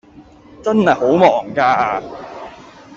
[0.63, 2.01] 真係好忙架